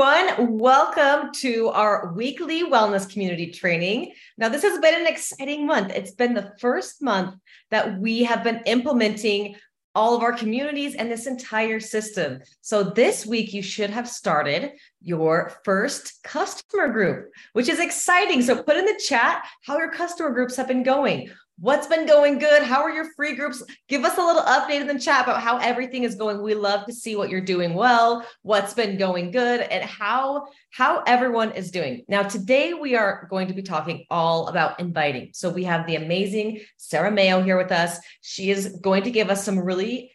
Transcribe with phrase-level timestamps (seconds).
[0.00, 0.56] Everyone.
[0.58, 4.14] Welcome to our weekly wellness community training.
[4.38, 5.92] Now, this has been an exciting month.
[5.94, 7.34] It's been the first month
[7.70, 9.56] that we have been implementing
[9.94, 12.40] all of our communities and this entire system.
[12.62, 14.70] So, this week, you should have started
[15.02, 18.40] your first customer group, which is exciting.
[18.40, 21.28] So, put in the chat how your customer groups have been going.
[21.60, 22.62] What's been going good?
[22.62, 23.62] How are your free groups?
[23.86, 26.40] Give us a little update in the chat about how everything is going.
[26.40, 31.02] We love to see what you're doing well, what's been going good, and how how
[31.06, 32.02] everyone is doing.
[32.08, 35.32] Now, today we are going to be talking all about inviting.
[35.34, 37.98] So we have the amazing Sarah Mayo here with us.
[38.22, 40.12] She is going to give us some really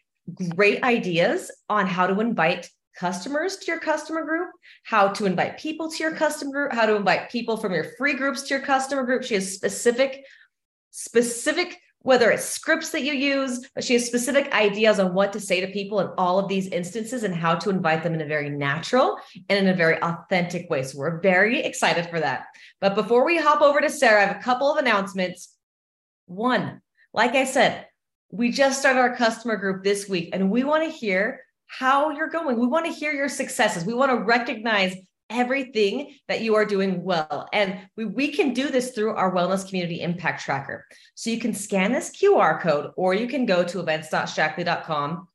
[0.55, 4.50] great ideas on how to invite customers to your customer group,
[4.84, 8.14] how to invite people to your customer group, how to invite people from your free
[8.14, 9.23] groups to your customer group.
[9.23, 10.25] She has specific
[10.95, 15.39] specific whether it's scripts that you use, but she has specific ideas on what to
[15.39, 18.27] say to people in all of these instances and how to invite them in a
[18.27, 19.17] very natural
[19.49, 20.83] and in a very authentic way.
[20.83, 22.45] So we're very excited for that.
[22.79, 25.55] But before we hop over to Sarah, I have a couple of announcements.
[26.27, 26.79] One,
[27.11, 27.88] like I said,
[28.29, 32.29] we just started our customer group this week and we want to hear how you're
[32.29, 32.59] going.
[32.59, 33.83] We want to hear your successes.
[33.83, 34.95] We want to recognize
[35.30, 37.48] everything that you are doing well.
[37.54, 40.86] And we, we can do this through our Wellness Community Impact Tracker.
[41.16, 45.28] So you can scan this QR code or you can go to events.shaklee.com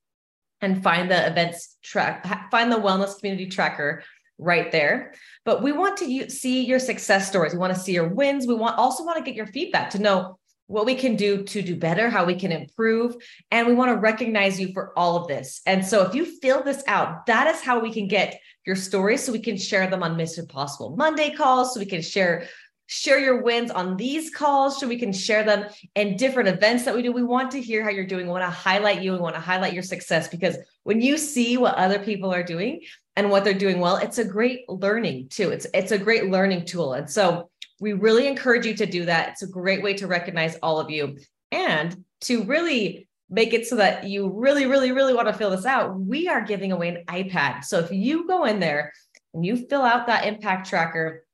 [0.60, 4.02] and find the events track, find the Wellness Community Tracker
[4.38, 5.14] right there.
[5.44, 7.52] But we want to see your success stories.
[7.52, 8.46] We want to see your wins.
[8.46, 10.38] We want also want to get your feedback to know
[10.70, 13.16] what we can do to do better, how we can improve.
[13.50, 15.60] And we want to recognize you for all of this.
[15.66, 19.24] And so if you fill this out, that is how we can get your stories
[19.24, 22.46] so we can share them on Mission Possible Monday calls, so we can share
[22.86, 26.94] share your wins on these calls so we can share them in different events that
[26.94, 27.12] we do.
[27.12, 28.26] We want to hear how you're doing.
[28.26, 29.12] We want to highlight you.
[29.12, 32.80] We want to highlight your success because when you see what other people are doing
[33.16, 35.50] and what they're doing well it's a great learning too.
[35.50, 36.92] It's it's a great learning tool.
[36.92, 37.50] And so
[37.80, 39.30] we really encourage you to do that.
[39.30, 41.18] It's a great way to recognize all of you
[41.50, 45.64] and to really make it so that you really, really, really want to fill this
[45.64, 47.64] out, we are giving away an iPad.
[47.64, 48.92] So if you go in there
[49.32, 51.24] and you fill out that impact tracker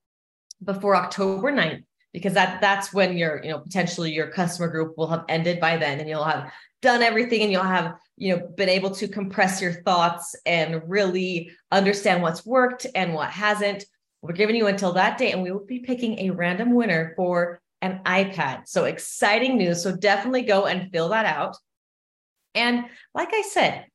[0.63, 5.07] before October 9th, because that that's when your, you know, potentially your customer group will
[5.07, 6.53] have ended by then and you'll have
[6.83, 11.51] done everything and you'll have, you know, been able to compress your thoughts and really
[11.73, 13.85] understand what's worked and what hasn't.
[14.23, 17.61] We're giving you until that day and we will be picking a random winner for
[17.83, 18.67] an iPad.
[18.67, 19.83] So exciting news.
[19.83, 21.57] So definitely go and fill that out.
[22.57, 23.87] And like I said,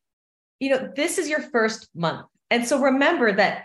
[0.60, 2.28] you know, this is your first month.
[2.50, 3.64] And so remember that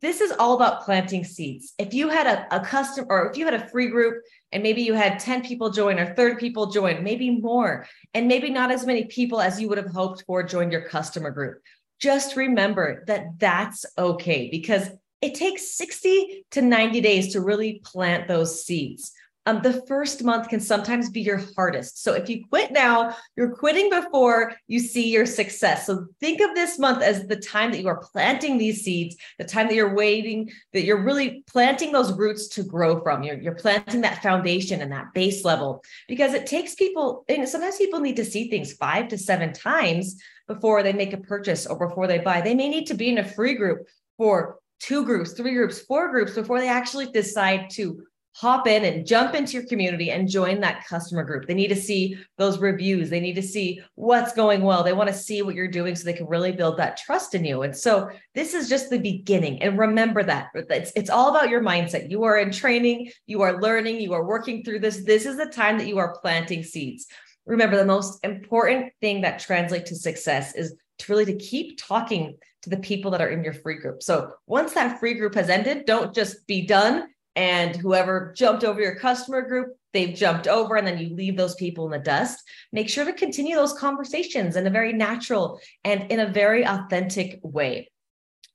[0.00, 1.74] this is all about planting seeds.
[1.76, 4.22] If you had a, a custom or if you had a free group
[4.52, 8.48] and maybe you had 10 people join or 30 people join, maybe more, and maybe
[8.48, 11.60] not as many people as you would have hoped for join your customer group,
[11.98, 14.88] just remember that that's okay because
[15.20, 19.12] it takes 60 to 90 days to really plant those seeds
[19.48, 22.02] um, the first month can sometimes be your hardest.
[22.02, 25.86] So if you quit now, you're quitting before you see your success.
[25.86, 29.44] So think of this month as the time that you are planting these seeds, the
[29.44, 33.22] time that you're waiting, that you're really planting those roots to grow from.
[33.22, 37.78] You're, you're planting that foundation and that base level because it takes people, and sometimes
[37.78, 41.88] people need to see things five to seven times before they make a purchase or
[41.88, 42.42] before they buy.
[42.42, 43.88] They may need to be in a free group
[44.18, 48.02] for two groups, three groups, four groups before they actually decide to
[48.38, 51.48] hop in and jump into your community and join that customer group.
[51.48, 53.10] They need to see those reviews.
[53.10, 54.84] They need to see what's going well.
[54.84, 57.44] They want to see what you're doing so they can really build that trust in
[57.44, 57.62] you.
[57.62, 59.60] And so this is just the beginning.
[59.60, 62.12] And remember that it's, it's all about your mindset.
[62.12, 65.04] You are in training, you are learning, you are working through this.
[65.04, 67.08] This is the time that you are planting seeds.
[67.44, 72.36] Remember, the most important thing that translates to success is to really to keep talking
[72.62, 74.00] to the people that are in your free group.
[74.00, 78.80] So once that free group has ended, don't just be done and whoever jumped over
[78.80, 82.42] your customer group they've jumped over and then you leave those people in the dust.
[82.72, 87.38] Make sure to continue those conversations in a very natural and in a very authentic
[87.42, 87.90] way.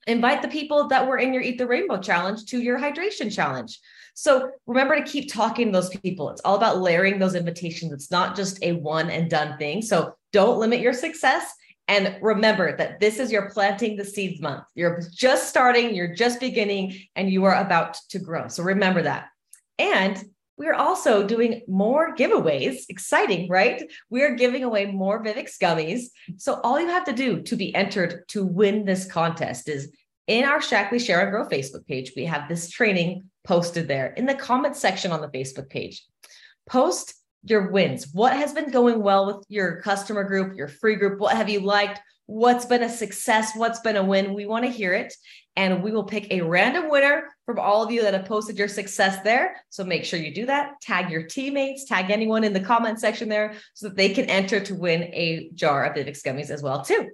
[0.06, 3.80] Invite the people that were in your eat the rainbow challenge to your hydration challenge.
[4.16, 6.30] So remember to keep talking to those people.
[6.30, 7.94] It's all about layering those invitations.
[7.94, 9.82] It's not just a one and done thing.
[9.82, 11.54] So don't limit your success
[11.88, 14.64] and remember that this is your planting the seeds month.
[14.74, 18.48] You're just starting, you're just beginning, and you are about to grow.
[18.48, 19.28] So remember that.
[19.78, 20.24] And
[20.56, 22.84] we're also doing more giveaways.
[22.88, 23.84] Exciting, right?
[24.10, 26.06] We are giving away more Vivix gummies.
[26.38, 29.92] So all you have to do to be entered to win this contest is
[30.28, 32.14] in our Shaklee Share and Grow Facebook page.
[32.16, 36.06] We have this training posted there in the comment section on the Facebook page.
[36.70, 38.08] Post your wins.
[38.14, 41.20] What has been going well with your customer group, your free group?
[41.20, 42.00] What have you liked?
[42.26, 43.52] What's been a success?
[43.56, 44.34] What's been a win?
[44.34, 45.14] We want to hear it.
[45.56, 48.70] And we will pick a random winner from all of you that have posted your
[48.70, 49.58] success there.
[49.70, 50.82] So make sure you do that.
[50.82, 54.60] Tag your teammates, tag anyone in the comment section there so that they can enter
[54.62, 57.10] to win a jar of Vivix gummies as well, too.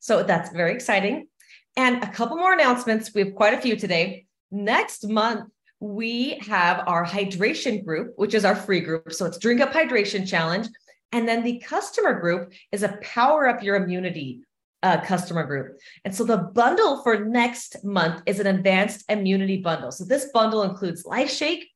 [0.00, 1.28] So that's very exciting.
[1.76, 3.12] And a couple more announcements.
[3.14, 4.26] We have quite a few today.
[4.50, 5.50] Next month,
[5.80, 9.12] we have our hydration group, which is our free group.
[9.12, 10.68] So it's Drink Up Hydration Challenge.
[11.12, 14.40] And then the customer group is a Power Up Your Immunity
[14.82, 15.78] uh, customer group.
[16.04, 19.90] And so the bundle for next month is an advanced immunity bundle.
[19.90, 21.66] So this bundle includes Life Shake,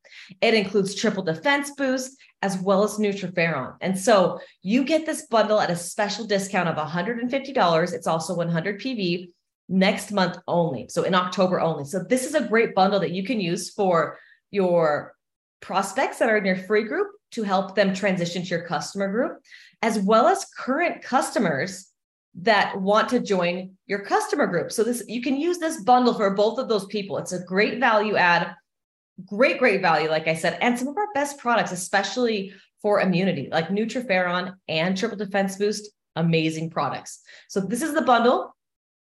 [0.40, 3.76] it includes Triple Defense Boost, as well as Nutriferon.
[3.80, 7.92] And so you get this bundle at a special discount of $150.
[7.92, 9.30] It's also 100 PV
[9.70, 10.88] next month only.
[10.88, 11.84] So in October only.
[11.84, 14.18] So this is a great bundle that you can use for
[14.50, 15.14] your
[15.60, 19.38] prospects that are in your free group to help them transition to your customer group,
[19.80, 21.86] as well as current customers
[22.34, 24.72] that want to join your customer group.
[24.72, 27.18] So this you can use this bundle for both of those people.
[27.18, 28.54] It's a great value add,
[29.24, 32.52] great great value like I said, and some of our best products especially
[32.82, 37.20] for immunity, like Nutriferon and Triple Defense Boost, amazing products.
[37.48, 38.56] So this is the bundle.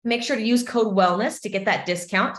[0.08, 2.38] Make sure to use code wellness to get that discount.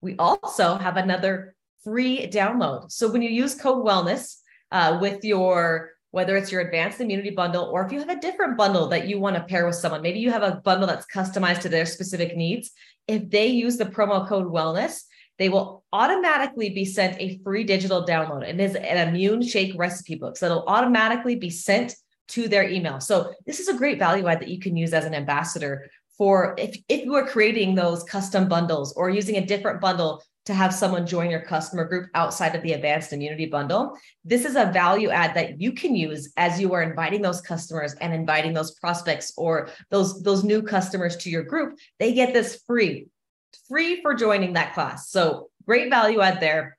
[0.00, 2.92] We also have another free download.
[2.92, 4.36] So when you use code wellness
[4.70, 8.56] uh, with your whether it's your advanced immunity bundle or if you have a different
[8.56, 11.60] bundle that you want to pair with someone, maybe you have a bundle that's customized
[11.60, 12.70] to their specific needs.
[13.06, 15.02] If they use the promo code wellness,
[15.38, 18.48] they will automatically be sent a free digital download.
[18.48, 20.36] and is an immune shake recipe book.
[20.36, 21.94] So it'll automatically be sent
[22.28, 23.00] to their email.
[23.00, 26.54] So this is a great value add that you can use as an ambassador for
[26.58, 30.72] if, if you are creating those custom bundles or using a different bundle to have
[30.74, 33.94] someone join your customer group outside of the advanced immunity bundle.
[34.24, 37.92] This is a value add that you can use as you are inviting those customers
[38.00, 41.78] and inviting those prospects or those, those new customers to your group.
[41.98, 43.08] They get this free,
[43.68, 45.10] free for joining that class.
[45.10, 46.77] So great value add there.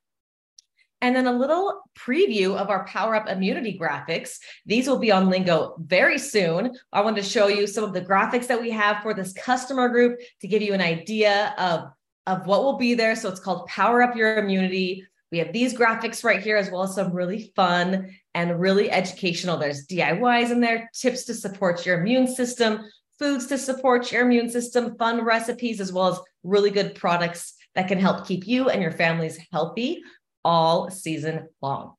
[1.02, 4.38] And then a little preview of our Power Up Immunity graphics.
[4.66, 6.76] These will be on Lingo very soon.
[6.92, 9.88] I want to show you some of the graphics that we have for this customer
[9.88, 11.90] group to give you an idea of
[12.30, 13.16] of what will be there.
[13.16, 15.04] So it's called Power Up Your Immunity.
[15.32, 19.58] We have these graphics right here, as well as some really fun and really educational.
[19.58, 22.82] There's DIYs in there, tips to support your immune system,
[23.18, 27.88] foods to support your immune system, fun recipes, as well as really good products that
[27.88, 30.02] can help keep you and your families healthy
[30.44, 31.94] all season long.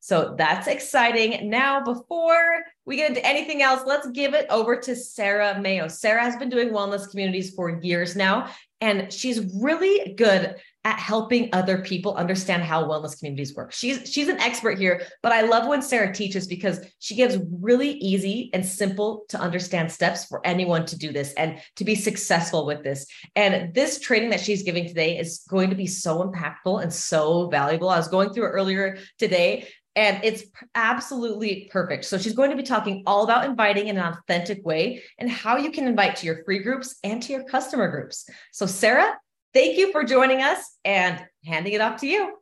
[0.00, 1.50] So that's exciting.
[1.50, 5.88] Now, before we get into anything else, let's give it over to Sarah Mayo.
[5.88, 8.48] Sarah has been doing wellness communities for years now.
[8.80, 13.72] And she's really good at helping other people understand how wellness communities work.
[13.72, 17.90] She's she's an expert here, but I love when Sarah teaches because she gives really
[17.94, 22.64] easy and simple to understand steps for anyone to do this and to be successful
[22.64, 23.04] with this.
[23.34, 27.48] And this training that she's giving today is going to be so impactful and so
[27.48, 27.88] valuable.
[27.88, 29.66] I was going through it earlier today
[29.96, 30.44] and it's
[30.76, 32.04] absolutely perfect.
[32.04, 35.56] So she's going to be talking all about inviting in an authentic way and how
[35.56, 38.28] you can invite to your free groups and to your customer groups.
[38.52, 39.18] So Sarah,
[39.56, 42.36] thank you for joining us and handing it off to you.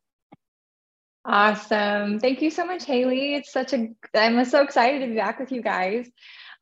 [1.24, 2.18] Awesome.
[2.18, 3.36] Thank you so much, Haley.
[3.36, 6.10] It's such a, I'm so excited to be back with you guys.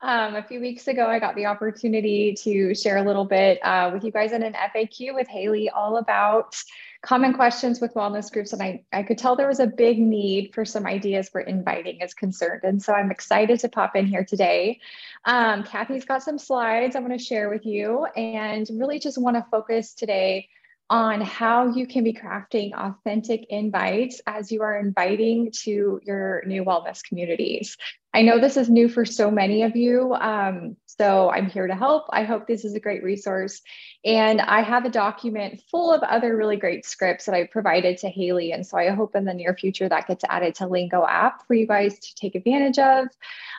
[0.03, 3.91] Um, a few weeks ago, I got the opportunity to share a little bit uh,
[3.95, 6.55] with you guys in an FAQ with Haley all about
[7.03, 8.53] common questions with wellness groups.
[8.53, 12.01] And I, I could tell there was a big need for some ideas where inviting
[12.01, 12.63] is concerned.
[12.63, 14.79] And so I'm excited to pop in here today.
[15.25, 19.37] Um, Kathy's got some slides I want to share with you and really just want
[19.37, 20.49] to focus today
[20.93, 26.63] on how you can be crafting authentic invites as you are inviting to your new
[26.63, 27.79] wellness communities.
[28.13, 31.75] I know this is new for so many of you, um, so I'm here to
[31.75, 32.05] help.
[32.11, 33.63] I hope this is a great resource.
[34.05, 38.11] And I have a document full of other really great scripts that I provided to
[38.11, 38.53] Haley.
[38.53, 41.55] And so I hope in the near future that gets added to Lingo app for
[41.55, 43.07] you guys to take advantage of.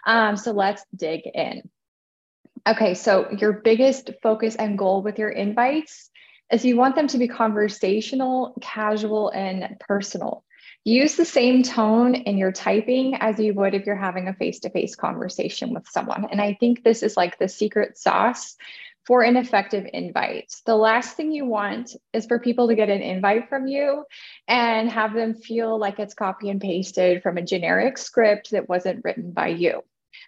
[0.06, 1.68] Um, so let's dig in.
[2.68, 6.12] Okay, so your biggest focus and goal with your invites
[6.54, 10.44] is you want them to be conversational, casual, and personal.
[10.86, 14.60] Use the same tone in your typing as you would if you're having a face
[14.60, 16.28] to face conversation with someone.
[16.30, 18.56] And I think this is like the secret sauce
[19.08, 20.54] for an effective invite.
[20.66, 24.06] The last thing you want is for people to get an invite from you
[24.48, 29.04] and have them feel like it's copy and pasted from a generic script that wasn't
[29.04, 29.84] written by you.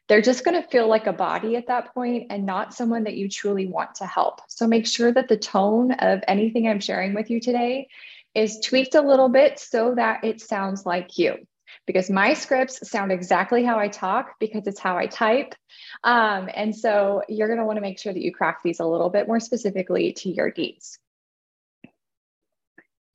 [0.08, 3.16] They're just going to feel like a body at that point and not someone that
[3.18, 4.42] you truly want to help.
[4.48, 7.88] So make sure that the tone of anything I'm sharing with you today
[8.34, 11.38] is tweaked a little bit so that it sounds like you.
[11.86, 15.56] because my scripts sound exactly how I talk because it's how I type.
[16.04, 18.86] Um, and so you're going to want to make sure that you craft these a
[18.86, 21.00] little bit more specifically to your needs.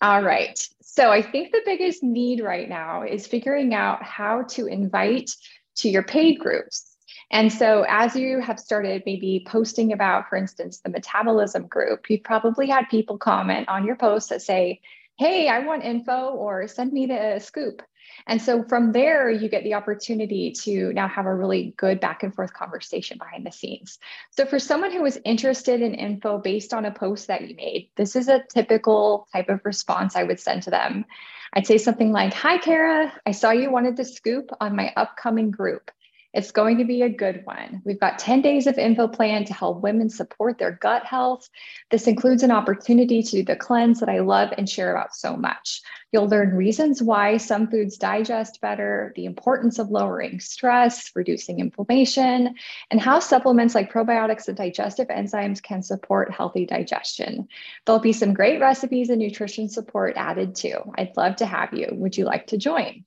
[0.02, 0.58] All right.
[0.82, 5.30] So I think the biggest need right now is figuring out how to invite
[5.76, 6.96] to your paid groups.
[7.30, 12.24] And so, as you have started maybe posting about, for instance, the metabolism group, you've
[12.24, 14.80] probably had people comment on your posts that say,
[15.16, 17.82] Hey, I want info, or send me the scoop.
[18.26, 22.22] And so from there, you get the opportunity to now have a really good back
[22.22, 23.98] and forth conversation behind the scenes.
[24.30, 27.90] So for someone who is interested in info based on a post that you made,
[27.96, 31.04] this is a typical type of response I would send to them.
[31.52, 35.50] I'd say something like, Hi, Kara, I saw you wanted the scoop on my upcoming
[35.50, 35.90] group.
[36.32, 37.82] It's going to be a good one.
[37.84, 41.48] We've got 10 days of info plan to help women support their gut health.
[41.90, 45.36] This includes an opportunity to do the cleanse that I love and share about so
[45.36, 45.82] much.
[46.12, 52.54] You'll learn reasons why some foods digest better, the importance of lowering stress, reducing inflammation,
[52.90, 57.48] and how supplements like probiotics and digestive enzymes can support healthy digestion.
[57.84, 60.78] There'll be some great recipes and nutrition support added too.
[60.96, 61.88] I'd love to have you.
[61.92, 63.04] Would you like to join?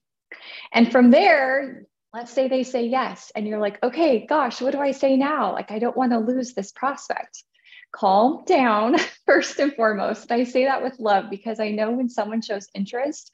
[0.72, 4.80] And from there, let's say they say yes and you're like okay gosh what do
[4.80, 5.54] i say now?
[5.54, 7.44] Like i don't want to lose this prospect.
[7.92, 10.32] Calm down first and foremost.
[10.32, 13.32] I say that with love because i know when someone shows interest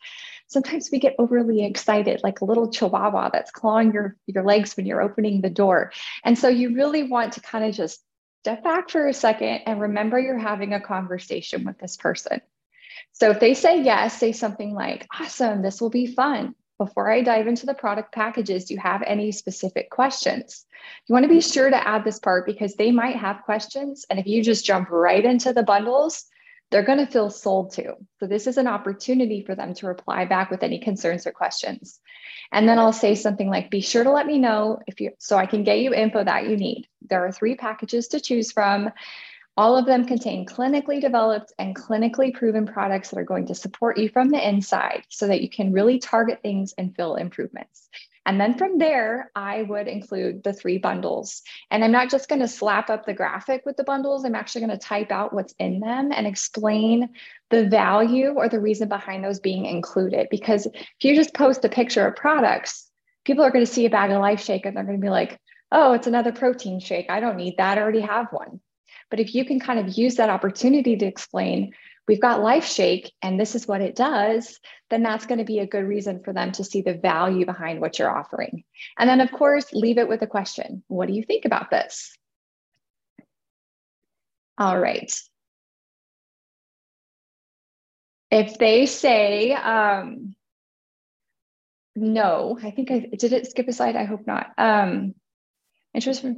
[0.48, 4.86] sometimes we get overly excited like a little chihuahua that's clawing your your legs when
[4.86, 5.92] you're opening the door.
[6.24, 8.02] And so you really want to kind of just
[8.42, 12.42] step back for a second and remember you're having a conversation with this person.
[13.12, 17.22] So if they say yes say something like awesome this will be fun before I
[17.22, 20.66] dive into the product packages, do you have any specific questions?
[21.06, 24.06] You want to be sure to add this part because they might have questions.
[24.10, 26.26] And if you just jump right into the bundles,
[26.72, 27.96] they're going to feel sold to.
[28.20, 32.00] So this is an opportunity for them to reply back with any concerns or questions.
[32.52, 35.38] And then I'll say something like, be sure to let me know if you, so
[35.38, 36.88] I can get you info that you need.
[37.10, 38.92] There are three packages to choose from.
[39.58, 43.98] All of them contain clinically developed and clinically proven products that are going to support
[43.98, 47.90] you from the inside so that you can really target things and feel improvements.
[48.26, 51.42] And then from there, I would include the three bundles.
[51.72, 54.68] And I'm not just going to slap up the graphic with the bundles, I'm actually
[54.68, 57.10] going to type out what's in them and explain
[57.50, 60.28] the value or the reason behind those being included.
[60.30, 62.90] Because if you just post a picture of products,
[63.26, 65.10] people are going to see a bag of Life Shake and they're going to be
[65.10, 65.40] like,
[65.72, 67.10] oh, it's another protein shake.
[67.10, 67.78] I don't need that.
[67.78, 68.60] I already have one.
[69.10, 71.74] But if you can kind of use that opportunity to explain,
[72.08, 75.60] we've got Life Shake and this is what it does, then that's going to be
[75.60, 78.64] a good reason for them to see the value behind what you're offering.
[78.98, 82.16] And then, of course, leave it with a question What do you think about this?
[84.58, 85.12] All right.
[88.32, 90.36] If they say, um,
[91.96, 93.96] no, I think I did it skip a slide.
[93.96, 94.52] I hope not.
[94.58, 95.16] Um,
[95.94, 96.38] interest from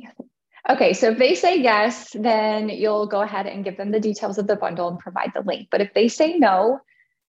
[0.70, 4.38] Okay, so if they say yes, then you'll go ahead and give them the details
[4.38, 5.70] of the bundle and provide the link.
[5.72, 6.80] But if they say no,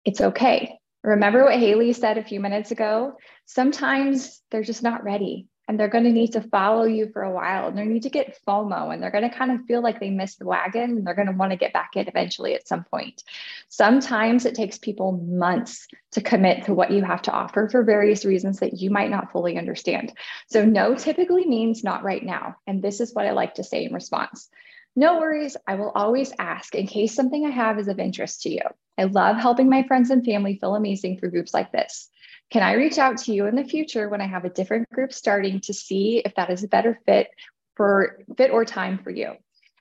[0.05, 0.79] it's okay.
[1.03, 3.15] Remember what Haley said a few minutes ago?
[3.47, 7.33] Sometimes they're just not ready and they're going to need to follow you for a
[7.33, 10.01] while and they need to get FOMO and they're going to kind of feel like
[10.01, 12.67] they missed the wagon and they're going to want to get back in eventually at
[12.67, 13.23] some point.
[13.69, 18.25] Sometimes it takes people months to commit to what you have to offer for various
[18.25, 20.13] reasons that you might not fully understand.
[20.49, 22.57] So, no typically means not right now.
[22.67, 24.51] And this is what I like to say in response.
[24.95, 25.57] No worries.
[25.67, 28.63] I will always ask in case something I have is of interest to you.
[28.99, 32.11] I love helping my friends and family feel amazing through groups like this.
[32.51, 35.13] Can I reach out to you in the future when I have a different group
[35.13, 37.29] starting to see if that is a better fit
[37.77, 39.33] for fit or time for you?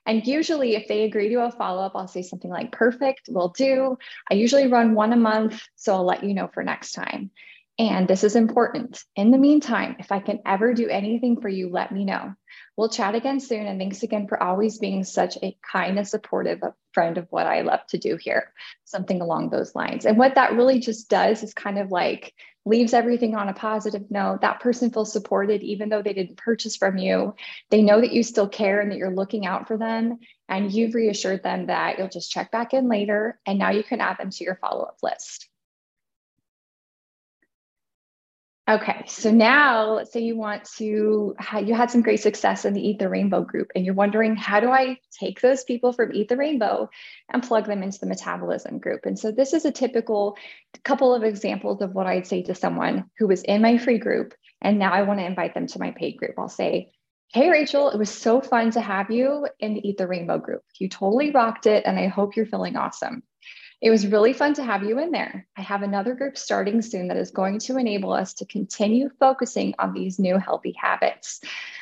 [0.06, 3.50] And usually, if they agree to a follow up, I'll say something like, perfect, we'll
[3.50, 3.98] do.
[4.30, 7.30] I usually run one a month, so I'll let you know for next time.
[7.78, 9.02] And this is important.
[9.16, 12.34] In the meantime, if I can ever do anything for you, let me know.
[12.76, 13.66] We'll chat again soon.
[13.66, 16.60] And thanks again for always being such a kind and supportive
[16.92, 18.52] friend of what I love to do here,
[18.84, 20.04] something along those lines.
[20.04, 24.10] And what that really just does is kind of like leaves everything on a positive
[24.10, 24.42] note.
[24.42, 27.34] That person feels supported, even though they didn't purchase from you.
[27.70, 30.18] They know that you still care and that you're looking out for them.
[30.48, 33.40] And you've reassured them that you'll just check back in later.
[33.46, 35.48] And now you can add them to your follow up list.
[38.68, 42.80] Okay, so now let's say you want to, you had some great success in the
[42.80, 46.28] Eat the Rainbow group, and you're wondering, how do I take those people from Eat
[46.28, 46.88] the Rainbow
[47.28, 49.04] and plug them into the metabolism group?
[49.04, 50.36] And so this is a typical
[50.84, 54.32] couple of examples of what I'd say to someone who was in my free group,
[54.60, 56.38] and now I want to invite them to my paid group.
[56.38, 56.92] I'll say,
[57.34, 60.62] Hey, Rachel, it was so fun to have you in the Eat the Rainbow group.
[60.78, 63.24] You totally rocked it, and I hope you're feeling awesome.
[63.82, 65.44] It was really fun to have you in there.
[65.56, 69.74] I have another group starting soon that is going to enable us to continue focusing
[69.80, 71.40] on these new healthy habits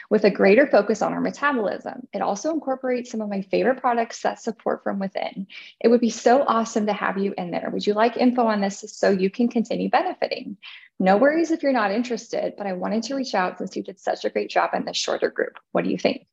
[0.08, 2.08] with a greater focus on our metabolism.
[2.14, 5.46] It also incorporates some of my favorite products that support from within.
[5.78, 7.68] It would be so awesome to have you in there.
[7.70, 10.56] Would you like info on this so you can continue benefiting?
[10.98, 14.00] No worries if you're not interested, but I wanted to reach out since you did
[14.00, 15.58] such a great job in this shorter group.
[15.72, 16.26] What do you think?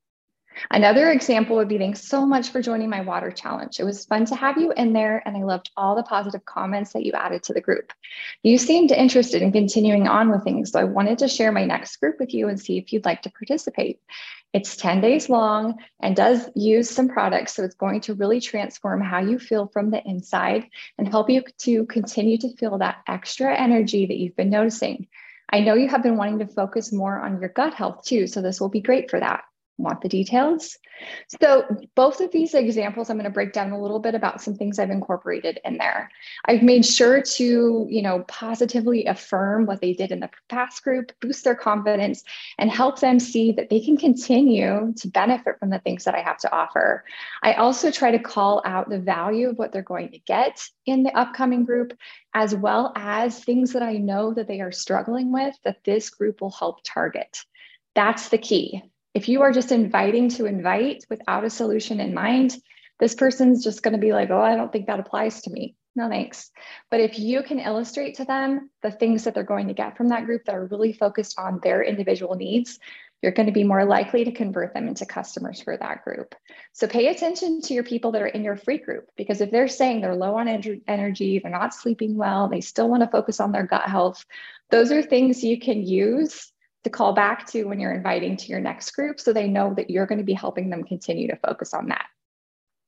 [0.72, 3.80] Another example would be thanks so much for joining my water challenge.
[3.80, 6.94] It was fun to have you in there, and I loved all the positive comments
[6.94, 7.94] that you added to the group.
[8.44, 11.98] You seemed interested in continuing on with things, so I wanted to share my next
[11.98, 14.00] group with you and see if you'd like to participate.
[14.54, 19.02] It's 10 days long and does use some products, so it's going to really transform
[19.02, 23.56] how you feel from the inside and help you to continue to feel that extra
[23.56, 25.08] energy that you've been noticing.
[25.50, 28.42] I know you have been wanting to focus more on your gut health too, so
[28.42, 29.44] this will be great for that
[29.78, 30.78] want the details.
[31.42, 31.66] So
[31.96, 34.80] both of these examples, I'm going to break down a little bit about some things
[34.80, 36.10] I've incorporated in there.
[36.46, 41.12] I've made sure to, you know, positively affirm what they did in the past group,
[41.22, 42.24] boost their confidence,
[42.58, 46.22] and help them see that they can continue to benefit from the things that I
[46.22, 47.04] have to offer.
[47.44, 51.04] I also try to call out the value of what they're going to get in
[51.04, 51.94] the upcoming group,
[52.34, 56.42] as well as things that I know that they are struggling with that this group
[56.42, 57.40] will help target.
[57.94, 58.84] That's the key
[59.18, 62.56] if you are just inviting to invite without a solution in mind,
[63.00, 65.76] this person's just going to be like, oh, I don't think that applies to me.
[65.96, 66.52] No thanks.
[66.92, 70.10] But if you can illustrate to them the things that they're going to get from
[70.10, 72.78] that group that are really focused on their individual needs,
[73.24, 76.36] you're going to be more likely to convert them into customers for that group.
[76.74, 79.68] So pay attention to your people that are in your free group because if they're
[79.68, 83.52] saying they're low on energy, they're not sleeping well, they still want to focus on
[83.52, 84.24] their gut health,
[84.70, 86.52] those are things you can use
[86.88, 89.90] to call back to when you're inviting to your next group so they know that
[89.90, 92.06] you're going to be helping them continue to focus on that.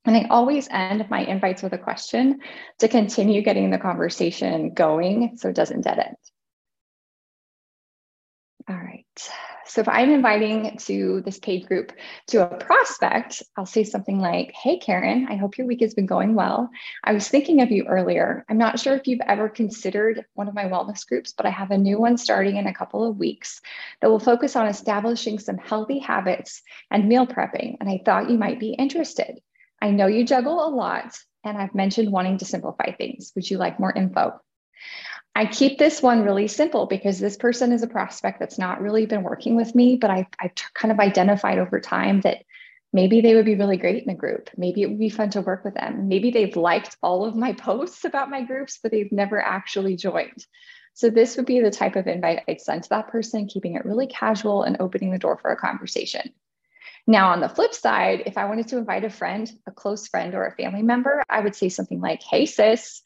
[0.06, 2.40] And I always end my invites with a question
[2.78, 6.16] to continue getting the conversation going so it doesn't dead end.
[8.68, 9.30] All right.
[9.66, 11.92] So if I'm inviting to this paid group
[12.28, 16.06] to a prospect, I'll say something like, Hey, Karen, I hope your week has been
[16.06, 16.70] going well.
[17.04, 18.44] I was thinking of you earlier.
[18.48, 21.70] I'm not sure if you've ever considered one of my wellness groups, but I have
[21.70, 23.60] a new one starting in a couple of weeks
[24.00, 27.76] that will focus on establishing some healthy habits and meal prepping.
[27.80, 29.40] And I thought you might be interested.
[29.80, 33.32] I know you juggle a lot, and I've mentioned wanting to simplify things.
[33.34, 34.40] Would you like more info?
[35.34, 39.06] I keep this one really simple because this person is a prospect that's not really
[39.06, 42.42] been working with me, but I, I kind of identified over time that
[42.92, 44.50] maybe they would be really great in a group.
[44.56, 46.08] Maybe it would be fun to work with them.
[46.08, 50.44] Maybe they've liked all of my posts about my groups, but they've never actually joined.
[50.94, 53.84] So this would be the type of invite I'd send to that person, keeping it
[53.84, 56.32] really casual and opening the door for a conversation.
[57.06, 60.34] Now, on the flip side, if I wanted to invite a friend, a close friend,
[60.34, 63.02] or a family member, I would say something like, Hey, sis,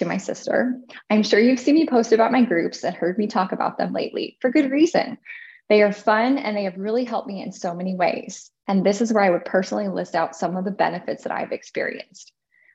[0.00, 0.78] to my sister.
[1.08, 3.92] I'm sure you've seen me post about my groups and heard me talk about them
[3.92, 5.16] lately for good reason.
[5.68, 8.50] They are fun and they have really helped me in so many ways.
[8.66, 11.52] And this is where I would personally list out some of the benefits that I've
[11.52, 12.32] experienced.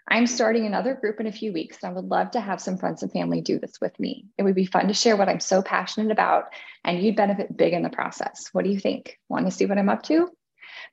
[0.07, 2.77] I'm starting another group in a few weeks, and I would love to have some
[2.77, 4.27] friends and family do this with me.
[4.37, 6.45] It would be fun to share what I'm so passionate about,
[6.83, 8.49] and you'd benefit big in the process.
[8.51, 9.17] What do you think?
[9.29, 10.29] Want to see what I'm up to?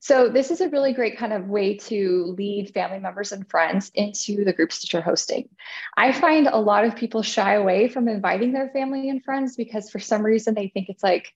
[0.00, 3.90] So this is a really great kind of way to lead family members and friends
[3.94, 5.48] into the groups that you're hosting.
[5.96, 9.90] I find a lot of people shy away from inviting their family and friends because
[9.90, 11.32] for some reason they think it's like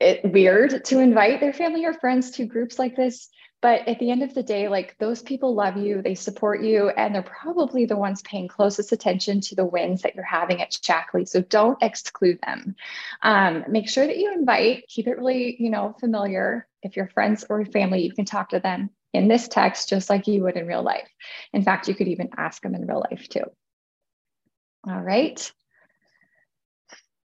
[0.00, 3.28] it weird to invite their family or friends to groups like this
[3.60, 6.88] but at the end of the day like those people love you they support you
[6.90, 10.70] and they're probably the ones paying closest attention to the wins that you're having at
[10.70, 11.28] Shaklee.
[11.28, 12.76] so don't exclude them.
[13.22, 16.66] Um, make sure that you invite keep it really you know familiar.
[16.82, 20.26] If you're friends or family you can talk to them in this text just like
[20.26, 21.08] you would in real life.
[21.52, 23.44] In fact you could even ask them in real life too.
[24.88, 25.52] All right.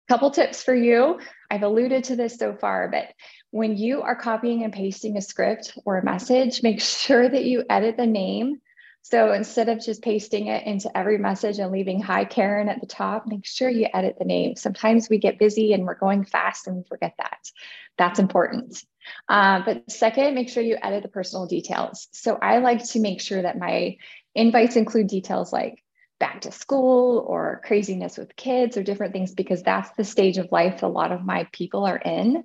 [0.09, 1.19] Couple tips for you.
[1.51, 3.07] I've alluded to this so far but
[3.55, 7.63] when you are copying and pasting a script or a message, make sure that you
[7.71, 8.61] edit the name.
[9.03, 12.89] So instead of just pasting it into every message and leaving hi Karen at the
[12.89, 14.57] top, make sure you edit the name.
[14.57, 17.49] Sometimes we get busy and we're going fast and we forget that.
[17.97, 18.83] That's important.
[19.29, 22.09] Uh, but second, make sure you edit the personal details.
[22.11, 23.99] So I like to make sure that my
[24.35, 25.81] invites include details like
[26.19, 30.51] back to school or craziness with kids or different things because that's the stage of
[30.51, 32.43] life a lot of my people are in.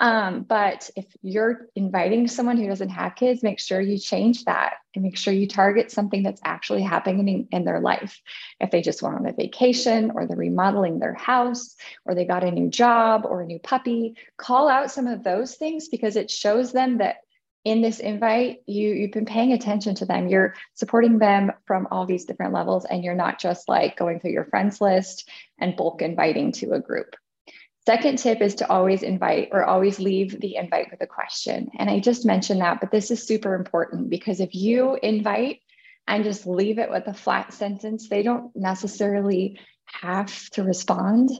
[0.00, 4.74] Um, but if you're inviting someone who doesn't have kids, make sure you change that
[4.94, 8.20] and make sure you target something that's actually happening in, their life.
[8.60, 12.44] If they just went on a vacation or they're remodeling their house or they got
[12.44, 16.30] a new job or a new puppy, call out some of those things because it
[16.30, 17.18] shows them that
[17.64, 20.28] in this invite, you you've been paying attention to them.
[20.28, 24.32] You're supporting them from all these different levels, and you're not just like going through
[24.32, 25.28] your friends list
[25.58, 27.16] and bulk inviting to a group.
[27.86, 31.68] Second tip is to always invite or always leave the invite with a question.
[31.78, 35.60] And I just mentioned that, but this is super important because if you invite
[36.08, 41.30] and just leave it with a flat sentence, they don't necessarily have to respond.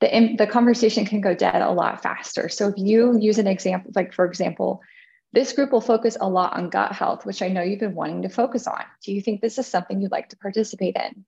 [0.00, 2.48] The, the conversation can go dead a lot faster.
[2.48, 4.80] So if you use an example, like for example,
[5.32, 8.22] this group will focus a lot on gut health, which I know you've been wanting
[8.22, 8.82] to focus on.
[9.04, 11.24] Do you think this is something you'd like to participate in?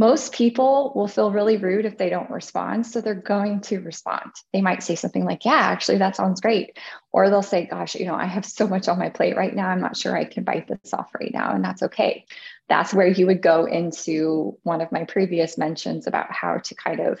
[0.00, 2.86] Most people will feel really rude if they don't respond.
[2.86, 4.32] So they're going to respond.
[4.50, 6.78] They might say something like, Yeah, actually, that sounds great.
[7.12, 9.68] Or they'll say, Gosh, you know, I have so much on my plate right now.
[9.68, 11.54] I'm not sure I can bite this off right now.
[11.54, 12.24] And that's okay.
[12.66, 17.00] That's where you would go into one of my previous mentions about how to kind
[17.00, 17.20] of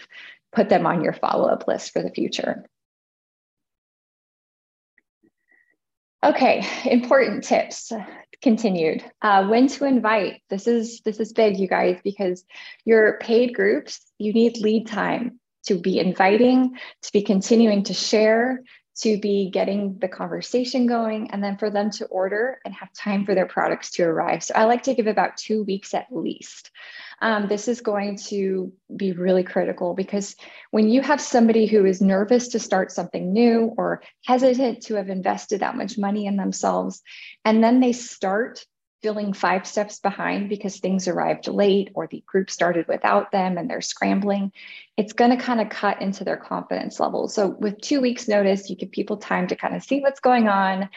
[0.50, 2.64] put them on your follow up list for the future.
[6.24, 7.92] Okay, important tips
[8.42, 9.04] continued.
[9.22, 10.42] Uh, when to invite.
[10.48, 12.44] This is this is big, you guys, because
[12.84, 18.62] your paid groups, you need lead time to be inviting, to be continuing to share,
[18.96, 23.24] to be getting the conversation going, and then for them to order and have time
[23.24, 24.42] for their products to arrive.
[24.42, 26.70] So I like to give about two weeks at least
[27.20, 30.36] um, this is going to be really critical because
[30.70, 35.10] when you have somebody who is nervous to start something new or hesitant to have
[35.10, 37.02] invested that much money in themselves,
[37.44, 38.64] and then they start
[39.02, 43.68] feeling five steps behind because things arrived late or the group started without them and
[43.68, 44.52] they're scrambling,
[44.96, 47.26] it's going to kind of cut into their confidence level.
[47.28, 50.48] So, with two weeks' notice, you give people time to kind of see what's going
[50.48, 50.90] on,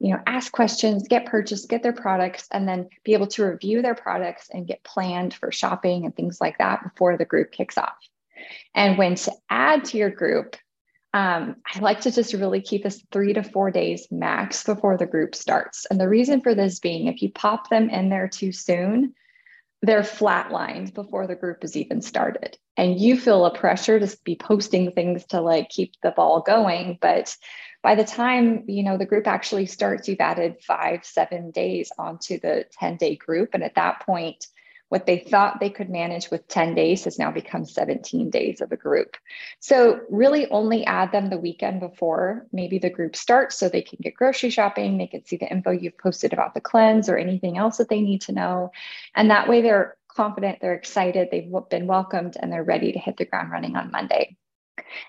[0.00, 3.82] you know, ask questions, get purchased, get their products, and then be able to review
[3.82, 7.76] their products and get planned for shopping and things like that before the group kicks
[7.76, 7.96] off.
[8.74, 10.56] And when to add to your group,
[11.14, 15.06] um, I like to just really keep this three to four days max before the
[15.06, 15.86] group starts.
[15.90, 19.14] And the reason for this being if you pop them in there too soon,
[19.82, 22.56] they're flatlined before the group is even started.
[22.76, 26.98] And you feel a pressure to be posting things to like keep the ball going.
[27.00, 27.36] But
[27.82, 32.40] by the time you know the group actually starts, you've added five, seven days onto
[32.40, 33.50] the 10 day group.
[33.54, 34.46] And at that point,
[34.88, 38.72] what they thought they could manage with 10 days has now become 17 days of
[38.72, 39.16] a group.
[39.60, 43.98] So, really only add them the weekend before maybe the group starts so they can
[44.00, 47.58] get grocery shopping, they can see the info you've posted about the cleanse or anything
[47.58, 48.70] else that they need to know.
[49.14, 53.16] And that way they're confident, they're excited, they've been welcomed, and they're ready to hit
[53.16, 54.36] the ground running on Monday.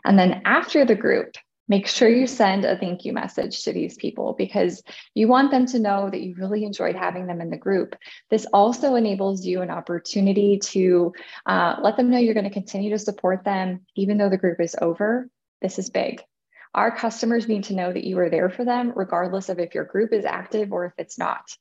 [0.04, 1.36] And then after the group,
[1.70, 5.66] make sure you send a thank you message to these people because you want them
[5.68, 7.96] to know that you really enjoyed having them in the group.
[8.30, 11.14] This also enables you an opportunity to
[11.46, 14.60] uh, let them know you're going to continue to support them even though the group
[14.60, 15.30] is over.
[15.62, 16.22] This is big.
[16.74, 19.86] Our customers need to know that you are there for them, regardless of if your
[19.86, 21.56] group is active or if it's not.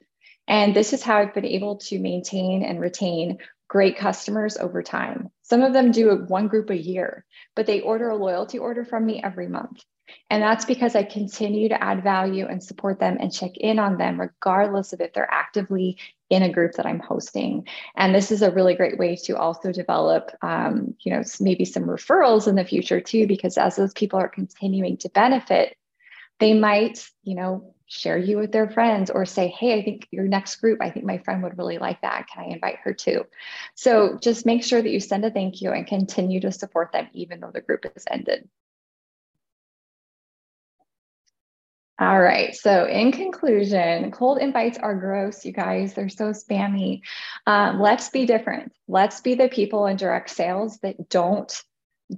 [0.46, 5.30] And this is how I've been able to maintain and retain great customers over time.
[5.48, 7.24] Some of them do one group a year,
[7.56, 9.82] but they order a loyalty order from me every month.
[10.30, 13.98] And that's because I continue to add value and support them and check in on
[13.98, 15.98] them, regardless of if they're actively
[16.30, 17.66] in a group that I'm hosting.
[17.96, 21.84] And this is a really great way to also develop, um, you know, maybe some
[21.84, 25.76] referrals in the future too, because as those people are continuing to benefit,
[26.40, 30.24] they might, you know, share you with their friends or say, hey, I think your
[30.24, 32.26] next group, I think my friend would really like that.
[32.28, 33.24] Can I invite her too?
[33.74, 37.08] So just make sure that you send a thank you and continue to support them,
[37.14, 38.48] even though the group is ended.
[42.00, 42.54] All right.
[42.54, 45.94] So, in conclusion, cold invites are gross, you guys.
[45.94, 47.00] They're so spammy.
[47.44, 48.72] Um, let's be different.
[48.86, 51.52] Let's be the people in direct sales that don't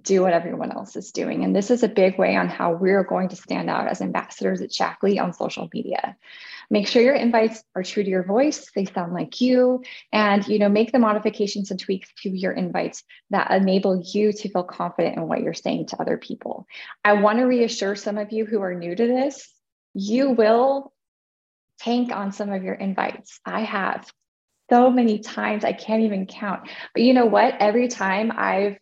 [0.02, 1.44] do what everyone else is doing.
[1.44, 4.60] And this is a big way on how we're going to stand out as ambassadors
[4.60, 6.16] at Shaklee on social media.
[6.70, 10.60] Make sure your invites are true to your voice, they sound like you, and you
[10.60, 15.16] know, make the modifications and tweaks to your invites that enable you to feel confident
[15.16, 16.66] in what you're saying to other people.
[17.04, 19.48] I want to reassure some of you who are new to this
[19.94, 20.92] you will
[21.80, 23.40] tank on some of your invites.
[23.44, 24.10] I have
[24.68, 26.68] so many times, I can't even count.
[26.94, 27.54] But you know what?
[27.58, 28.78] Every time I've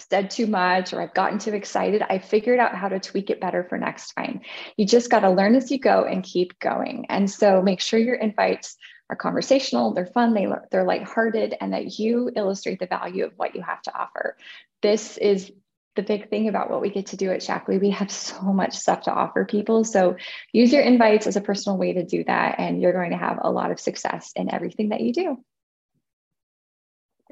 [0.00, 3.40] said too much or I've gotten too excited, I figured out how to tweak it
[3.40, 4.40] better for next time.
[4.76, 7.06] You just got to learn as you go and keep going.
[7.08, 8.76] And so make sure your invites
[9.08, 13.56] are conversational, they're fun, they, they're lighthearted, and that you illustrate the value of what
[13.56, 14.36] you have to offer.
[14.82, 15.50] This is
[15.96, 17.80] the big thing about what we get to do at Shaklee.
[17.80, 19.84] We have so much stuff to offer people.
[19.84, 20.16] So
[20.52, 23.38] use your invites as a personal way to do that, and you're going to have
[23.42, 25.44] a lot of success in everything that you do.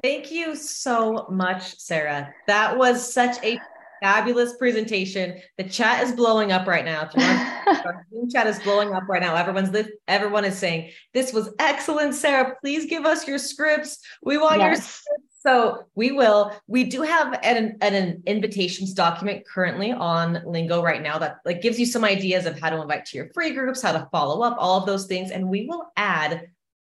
[0.01, 2.33] Thank you so much, Sarah.
[2.47, 3.59] That was such a
[4.01, 5.39] fabulous presentation.
[5.57, 7.09] The chat is blowing up right now.
[7.13, 9.35] Want, chat is blowing up right now.
[9.35, 9.75] Everyone's
[10.07, 12.55] everyone is saying this was excellent, Sarah.
[12.61, 13.99] Please give us your scripts.
[14.23, 14.67] We want yes.
[14.67, 15.29] your scripts.
[15.41, 16.53] So we will.
[16.67, 21.61] We do have an, an, an invitations document currently on Lingo right now that like
[21.61, 24.41] gives you some ideas of how to invite to your free groups, how to follow
[24.43, 26.49] up, all of those things, and we will add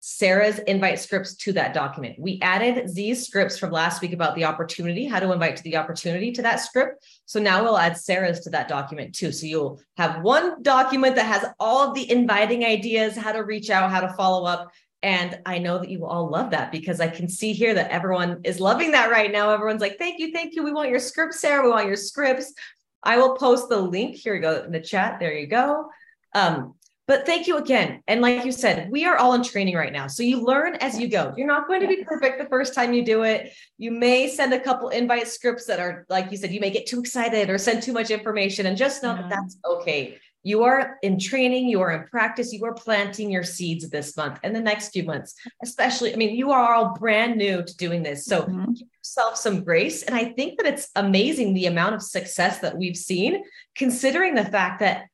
[0.09, 2.15] Sarah's invite scripts to that document.
[2.17, 5.77] We added Z's scripts from last week about the opportunity, how to invite to the
[5.77, 7.05] opportunity to that script.
[7.25, 9.33] So now we'll add Sarah's to that document too.
[9.33, 13.69] So you'll have one document that has all of the inviting ideas, how to reach
[13.69, 14.71] out, how to follow up.
[15.03, 18.43] And I know that you all love that because I can see here that everyone
[18.45, 19.51] is loving that right now.
[19.51, 20.63] Everyone's like, thank you, thank you.
[20.63, 21.65] We want your scripts, Sarah.
[21.65, 22.55] We want your scripts.
[23.03, 24.15] I will post the link.
[24.15, 25.19] Here we go in the chat.
[25.19, 25.89] There you go.
[26.33, 26.75] Um,
[27.07, 28.03] but thank you again.
[28.09, 30.09] And like you said, we are all in training right now.
[30.09, 31.33] So you learn as you go.
[31.37, 33.53] You're not going to be perfect the first time you do it.
[33.79, 36.87] You may send a couple invite scripts that are, like you said, you may get
[36.87, 38.67] too excited or send too much information.
[38.67, 39.23] And just know yeah.
[39.23, 40.19] that that's okay.
[40.43, 44.39] You are in training, you are in practice, you are planting your seeds this month
[44.45, 46.13] and the next few months, especially.
[46.13, 48.27] I mean, you are all brand new to doing this.
[48.27, 48.73] So mm-hmm.
[48.75, 50.05] give yourself some grace.
[50.05, 53.43] And I think that it's amazing the amount of success that we've seen,
[53.75, 55.07] considering the fact that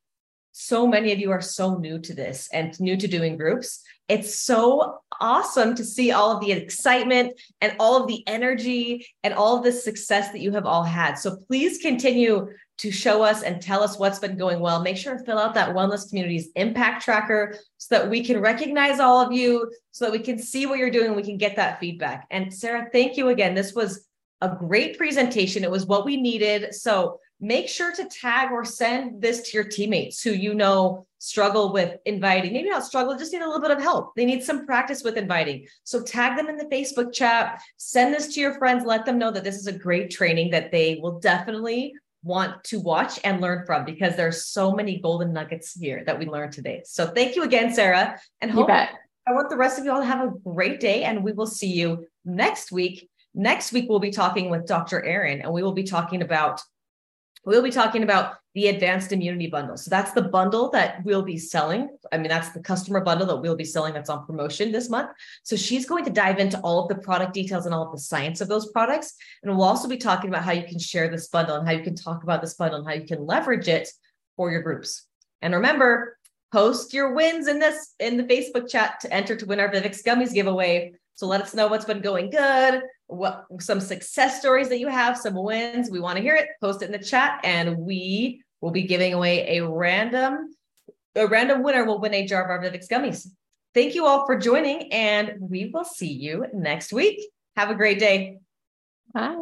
[0.52, 3.82] so many of you are so new to this and new to doing groups.
[4.08, 9.32] It's so awesome to see all of the excitement and all of the energy and
[9.32, 11.14] all of the success that you have all had.
[11.14, 14.82] So please continue to show us and tell us what's been going well.
[14.82, 19.00] Make sure to fill out that Wellness Communities Impact Tracker so that we can recognize
[19.00, 21.80] all of you, so that we can see what you're doing we can get that
[21.80, 22.26] feedback.
[22.30, 23.54] And Sarah, thank you again.
[23.54, 24.06] This was
[24.40, 25.62] a great presentation.
[25.62, 26.74] It was what we needed.
[26.74, 31.72] So make sure to tag or send this to your teammates who you know struggle
[31.72, 32.52] with inviting.
[32.52, 34.14] Maybe not struggle, just need a little bit of help.
[34.14, 35.66] They need some practice with inviting.
[35.82, 39.32] So tag them in the Facebook chat, send this to your friends, let them know
[39.32, 43.66] that this is a great training that they will definitely want to watch and learn
[43.66, 46.82] from because there's so many golden nuggets here that we learned today.
[46.84, 48.20] So thank you again, Sarah.
[48.40, 51.24] And hope I want the rest of you all to have a great day and
[51.24, 53.08] we will see you next week.
[53.34, 55.02] Next week, we'll be talking with Dr.
[55.02, 56.60] Aaron and we will be talking about
[57.44, 59.76] We'll be talking about the advanced immunity bundle.
[59.76, 61.88] So that's the bundle that we'll be selling.
[62.12, 65.10] I mean, that's the customer bundle that we'll be selling that's on promotion this month.
[65.42, 67.98] So she's going to dive into all of the product details and all of the
[67.98, 69.14] science of those products.
[69.42, 71.82] And we'll also be talking about how you can share this bundle and how you
[71.82, 73.88] can talk about this bundle and how you can leverage it
[74.36, 75.06] for your groups.
[75.40, 76.18] And remember,
[76.52, 80.02] post your wins in this in the Facebook chat to enter to win our Vivix
[80.04, 80.92] Gummies giveaway.
[81.14, 85.16] So let us know what's been going good, what some success stories that you have,
[85.16, 85.90] some wins.
[85.90, 86.48] We want to hear it.
[86.60, 90.54] Post it in the chat, and we will be giving away a random
[91.14, 93.28] a random winner will win a jar of our Vivix gummies.
[93.74, 97.20] Thank you all for joining, and we will see you next week.
[97.56, 98.38] Have a great day.
[99.12, 99.36] Bye.